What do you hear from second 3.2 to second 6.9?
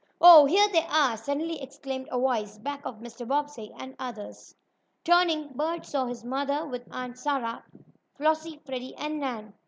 Bobbsey and the others. Turning, Bert saw his mother, with